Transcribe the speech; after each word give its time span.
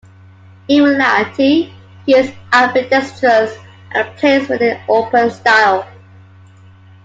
In 0.67 0.83
reality, 0.83 1.71
he 2.07 2.15
is 2.15 2.31
ambidextrous, 2.51 3.55
and 3.91 4.17
plays 4.17 4.49
with 4.49 4.59
an 4.63 4.81
open 4.89 5.29
style. 5.29 5.87